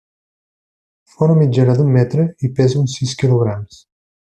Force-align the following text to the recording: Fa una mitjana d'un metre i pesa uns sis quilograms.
Fa 1.13 1.21
una 1.27 1.37
mitjana 1.43 1.77
d'un 1.83 1.93
metre 1.99 2.27
i 2.49 2.53
pesa 2.61 2.83
uns 2.85 3.01
sis 3.01 3.17
quilograms. 3.23 3.83